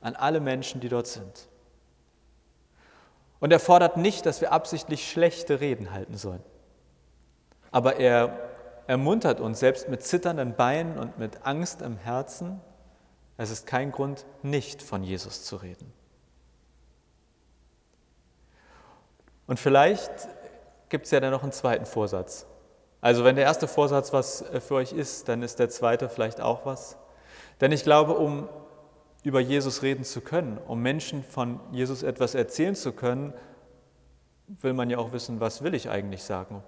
an 0.00 0.14
alle 0.14 0.40
Menschen, 0.40 0.80
die 0.80 0.88
dort 0.88 1.08
sind. 1.08 1.49
Und 3.40 3.52
er 3.52 3.60
fordert 3.60 3.96
nicht, 3.96 4.26
dass 4.26 4.40
wir 4.40 4.52
absichtlich 4.52 5.10
schlechte 5.10 5.60
Reden 5.60 5.92
halten 5.92 6.16
sollen. 6.16 6.42
Aber 7.70 7.96
er 7.96 8.50
ermuntert 8.86 9.40
uns, 9.40 9.60
selbst 9.60 9.88
mit 9.88 10.02
zitternden 10.02 10.54
Beinen 10.54 10.98
und 10.98 11.18
mit 11.18 11.46
Angst 11.46 11.80
im 11.82 11.96
Herzen, 11.96 12.60
es 13.36 13.50
ist 13.50 13.66
kein 13.66 13.90
Grund, 13.90 14.26
nicht 14.42 14.82
von 14.82 15.02
Jesus 15.02 15.44
zu 15.44 15.56
reden. 15.56 15.92
Und 19.46 19.58
vielleicht 19.58 20.10
gibt 20.90 21.06
es 21.06 21.10
ja 21.10 21.20
dann 21.20 21.30
noch 21.30 21.42
einen 21.42 21.52
zweiten 21.52 21.86
Vorsatz. 21.86 22.46
Also 23.00 23.24
wenn 23.24 23.36
der 23.36 23.44
erste 23.46 23.66
Vorsatz 23.66 24.12
was 24.12 24.42
äh, 24.42 24.60
für 24.60 24.74
euch 24.74 24.92
ist, 24.92 25.28
dann 25.28 25.42
ist 25.42 25.58
der 25.58 25.70
zweite 25.70 26.08
vielleicht 26.08 26.40
auch 26.40 26.66
was. 26.66 26.96
Denn 27.60 27.72
ich 27.72 27.82
glaube, 27.82 28.12
um 28.12 28.48
über 29.22 29.40
Jesus 29.40 29.82
reden 29.82 30.04
zu 30.04 30.20
können, 30.20 30.58
um 30.58 30.80
Menschen 30.80 31.22
von 31.22 31.60
Jesus 31.72 32.02
etwas 32.02 32.34
erzählen 32.34 32.74
zu 32.74 32.92
können, 32.92 33.32
will 34.46 34.72
man 34.72 34.90
ja 34.90 34.98
auch 34.98 35.12
wissen, 35.12 35.40
was 35.40 35.62
will 35.62 35.74
ich 35.74 35.90
eigentlich 35.90 36.22
sagen? 36.22 36.62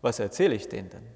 Was 0.00 0.18
erzähle 0.18 0.54
ich 0.54 0.68
denen 0.68 0.90
denn? 0.90 1.06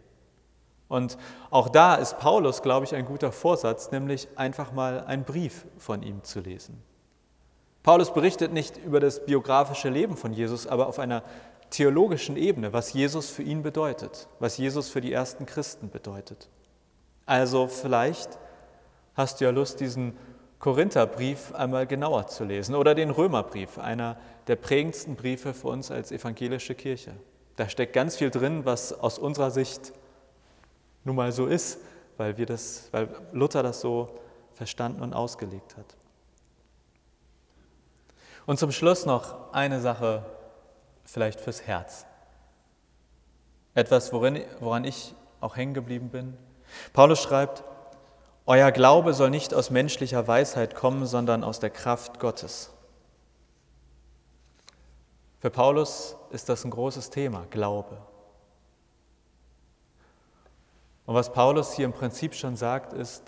Und 0.89 1.17
auch 1.51 1.71
da 1.71 1.95
ist 1.95 2.19
Paulus, 2.19 2.61
glaube 2.61 2.85
ich, 2.85 2.95
ein 2.95 3.07
guter 3.07 3.33
Vorsatz, 3.33 3.91
nämlich 3.91 4.29
einfach 4.37 4.73
mal 4.73 5.01
einen 5.05 5.25
Brief 5.25 5.65
von 5.79 6.03
ihm 6.03 6.23
zu 6.23 6.41
lesen. 6.41 6.83
Paulus 7.83 8.13
berichtet 8.13 8.53
nicht 8.53 8.77
über 8.77 9.01
das 9.01 9.25
biografische 9.25 9.89
Leben 9.89 10.17
von 10.17 10.33
Jesus, 10.33 10.67
aber 10.67 10.87
auf 10.87 10.99
einer 10.99 11.23
theologischen 11.71 12.37
Ebene, 12.37 12.73
was 12.73 12.93
Jesus 12.93 13.31
für 13.31 13.43
ihn 13.43 13.63
bedeutet, 13.63 14.29
was 14.39 14.59
Jesus 14.59 14.91
für 14.91 15.01
die 15.01 15.13
ersten 15.13 15.47
Christen 15.47 15.89
bedeutet. 15.89 16.51
Also 17.25 17.67
vielleicht 17.67 18.39
hast 19.15 19.41
du 19.41 19.47
ja 19.47 19.51
Lust, 19.51 19.81
diesen 19.81 20.17
Korintherbrief 20.63 21.53
einmal 21.57 21.89
genauer 21.89 22.29
zu 22.29 22.45
lesen 22.45 22.77
oder 22.77 22.95
den 22.95 23.11
Römerbrief, 23.11 23.79
einer 23.79 24.17
der 24.47 24.55
prägendsten 24.55 25.17
Briefe 25.17 25.55
für 25.55 25.67
uns 25.67 25.91
als 25.91 26.13
evangelische 26.13 26.77
Kirche. 26.77 27.17
Da 27.57 27.69
steckt 27.69 27.93
ganz 27.95 28.15
viel 28.15 28.31
drin, 28.31 28.65
was 28.65 28.93
aus 28.93 29.19
unserer 29.19 29.51
Sicht 29.51 29.93
nun 31.03 31.17
mal 31.17 31.33
so 31.33 31.47
ist, 31.47 31.81
weil, 32.17 32.39
wir 32.39 32.47
das, 32.47 32.91
weil 32.93 33.09
Luther 33.33 33.65
das 33.65 33.81
so 33.81 34.21
verstanden 34.53 35.03
und 35.03 35.15
ausgelegt 35.15 35.77
hat. 35.77 35.97
Und 38.47 38.61
zum 38.61 38.71
Schluss 38.71 39.05
noch 39.05 39.53
eine 39.53 39.81
Sache 39.81 40.25
vielleicht 41.03 41.41
fürs 41.41 41.63
Herz. 41.63 42.07
Etwas, 43.75 44.13
worin, 44.13 44.41
woran 44.61 44.85
ich 44.85 45.17
auch 45.41 45.57
hängen 45.57 45.75
geblieben 45.75 46.11
bin. 46.11 46.39
Paulus 46.93 47.21
schreibt, 47.21 47.65
Euer 48.45 48.73
Glaube 48.73 49.15
soll 49.15 49.31
nicht 49.31 49.55
aus 49.55 49.71
menschlicher 49.71 50.27
Weisheit 50.27 50.75
kommen, 50.75 51.07
sondern 51.07 51.45
aus 51.45 51.61
der 51.61 51.71
Kraft 51.71 52.19
Gottes. 52.19 52.71
Für 55.39 55.51
Paulus 55.51 56.17
ist 56.31 56.49
das 56.49 56.65
ein 56.65 56.71
großes 56.71 57.11
Thema, 57.11 57.47
Glaube. 57.51 57.99
Und 61.07 61.15
was 61.15 61.33
Paulus 61.33 61.73
hier 61.75 61.85
im 61.85 61.93
Prinzip 61.93 62.35
schon 62.35 62.57
sagt, 62.57 62.93
ist, 62.93 63.23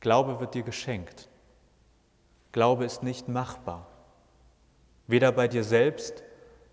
Glaube 0.00 0.40
wird 0.40 0.54
dir 0.54 0.62
geschenkt. 0.62 1.28
Glaube 2.52 2.84
ist 2.84 3.02
nicht 3.02 3.28
machbar. 3.28 3.86
Weder 5.06 5.32
bei 5.32 5.48
dir 5.48 5.64
selbst 5.64 6.22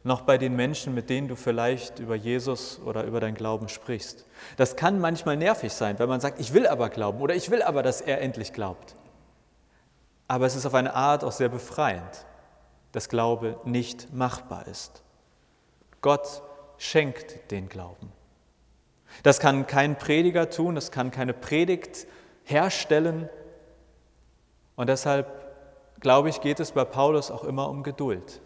noch 0.04 0.22
bei 0.22 0.38
den 0.38 0.56
Menschen, 0.56 0.94
mit 0.94 1.10
denen 1.10 1.30
du 1.30 1.36
vielleicht 1.36 2.00
über 2.00 2.16
Jesus 2.16 2.80
oder 2.86 3.06
über 3.06 3.20
dein 3.20 3.36
Glauben 3.36 3.70
sprichst. 3.70 4.26
Das 4.58 4.76
kann 4.76 5.00
manchmal 5.00 5.38
nervig 5.38 5.72
sein, 5.72 5.98
wenn 5.98 6.10
man 6.10 6.20
sagt, 6.20 6.40
ich 6.40 6.54
will 6.54 6.68
aber 6.68 6.90
glauben 6.90 7.22
oder 7.22 7.36
ich 7.36 7.50
will 7.50 7.62
aber, 7.62 7.84
dass 7.84 8.02
er 8.02 8.22
endlich 8.22 8.52
glaubt. 8.52 8.96
Aber 10.28 10.46
es 10.46 10.56
ist 10.56 10.66
auf 10.66 10.74
eine 10.74 10.94
Art 10.94 11.24
auch 11.24 11.32
sehr 11.32 11.50
befreiend, 11.50 12.26
dass 12.92 13.08
Glaube 13.08 13.60
nicht 13.64 14.14
machbar 14.14 14.68
ist. 14.68 15.04
Gott 16.02 16.44
schenkt 16.78 17.52
den 17.52 17.70
Glauben. 17.70 18.12
Das 19.22 19.40
kann 19.40 19.68
kein 19.68 19.98
Prediger 19.98 20.50
tun, 20.50 20.76
das 20.76 20.92
kann 20.92 21.12
keine 21.12 21.34
Predigt 21.34 22.08
herstellen. 22.44 23.30
Und 24.76 24.90
deshalb, 24.90 25.28
glaube 26.02 26.30
ich, 26.30 26.42
geht 26.42 26.60
es 26.60 26.72
bei 26.72 26.84
Paulus 26.84 27.32
auch 27.32 27.44
immer 27.44 27.70
um 27.70 27.84
Geduld. 27.84 28.42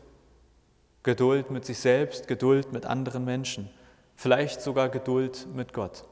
Geduld 1.08 1.52
mit 1.52 1.64
sich 1.64 1.80
selbst, 1.80 2.28
Geduld 2.28 2.74
mit 2.74 2.86
anderen 2.86 3.24
Menschen, 3.24 3.70
vielleicht 4.18 4.62
sogar 4.62 4.90
Geduld 4.90 5.48
mit 5.56 5.72
Gott. 5.72 6.04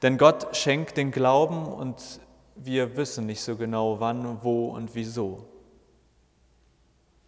Denn 0.00 0.16
Gott 0.16 0.56
schenkt 0.56 0.96
den 0.96 1.10
Glauben 1.10 1.66
und 1.66 2.20
wir 2.56 2.96
wissen 2.96 3.26
nicht 3.26 3.42
so 3.42 3.56
genau 3.56 4.00
wann, 4.00 4.42
wo 4.42 4.70
und 4.70 4.94
wieso. 4.94 5.46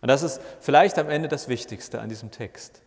Und 0.01 0.09
das 0.09 0.23
ist 0.23 0.41
vielleicht 0.61 0.99
am 0.99 1.11
Ende 1.11 1.29
das 1.29 1.49
Wichtigste 1.49 2.01
an 2.01 2.09
diesem 2.09 2.31
Text. 2.31 2.81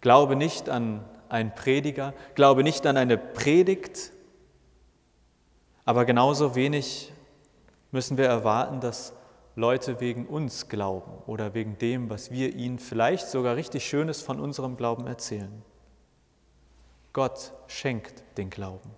Glaube 0.00 0.34
nicht 0.34 0.68
an 0.68 1.04
einen 1.28 1.54
Prediger, 1.54 2.12
glaube 2.34 2.64
nicht 2.64 2.88
an 2.88 2.96
eine 2.96 3.18
Predigt, 3.18 4.10
aber 5.84 6.04
genauso 6.04 6.56
wenig 6.56 7.12
müssen 7.92 8.18
wir 8.18 8.26
erwarten, 8.26 8.80
dass 8.80 9.12
Leute 9.56 10.00
wegen 10.00 10.26
uns 10.26 10.68
glauben 10.68 11.12
oder 11.26 11.54
wegen 11.54 11.76
dem, 11.78 12.08
was 12.08 12.30
wir 12.30 12.54
ihnen 12.54 12.78
vielleicht 12.78 13.28
sogar 13.28 13.56
richtig 13.56 13.84
Schönes 13.86 14.22
von 14.22 14.40
unserem 14.40 14.76
Glauben 14.76 15.06
erzählen. 15.06 15.62
Gott 17.12 17.52
schenkt 17.66 18.22
den 18.38 18.50
Glauben. 18.50 18.90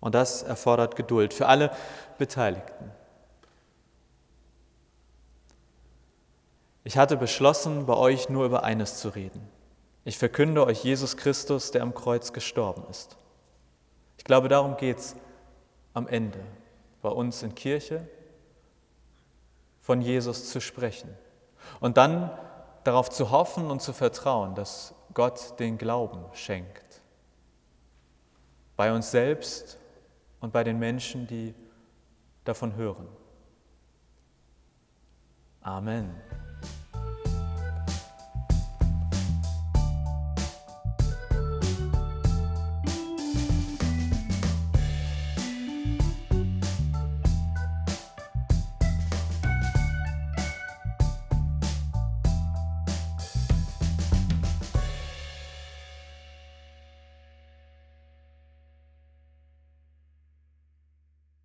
Und 0.00 0.14
das 0.14 0.42
erfordert 0.42 0.96
Geduld 0.96 1.32
für 1.34 1.46
alle 1.46 1.70
Beteiligten. 2.18 2.90
Ich 6.84 6.96
hatte 6.96 7.16
beschlossen, 7.16 7.86
bei 7.86 7.94
euch 7.94 8.28
nur 8.28 8.44
über 8.46 8.64
eines 8.64 8.98
zu 8.98 9.10
reden. 9.10 9.46
Ich 10.04 10.18
verkünde 10.18 10.64
euch 10.66 10.82
Jesus 10.82 11.16
Christus, 11.16 11.70
der 11.70 11.82
am 11.82 11.94
Kreuz 11.94 12.32
gestorben 12.32 12.84
ist. 12.90 13.16
Ich 14.16 14.24
glaube, 14.24 14.48
darum 14.48 14.76
geht 14.76 14.98
es 14.98 15.16
am 15.92 16.08
Ende 16.08 16.40
bei 17.02 17.10
uns 17.10 17.42
in 17.42 17.54
Kirche 17.54 18.08
von 19.90 20.02
Jesus 20.02 20.48
zu 20.50 20.60
sprechen. 20.60 21.10
Und 21.80 21.96
dann 21.96 22.30
darauf 22.84 23.10
zu 23.10 23.32
hoffen 23.32 23.72
und 23.72 23.82
zu 23.82 23.92
vertrauen, 23.92 24.54
dass 24.54 24.94
Gott 25.14 25.58
den 25.58 25.78
Glauben 25.78 26.26
schenkt. 26.32 27.02
Bei 28.76 28.94
uns 28.94 29.10
selbst 29.10 29.80
und 30.38 30.52
bei 30.52 30.62
den 30.62 30.78
Menschen, 30.78 31.26
die 31.26 31.56
davon 32.44 32.76
hören. 32.76 33.08
Amen. 35.60 36.14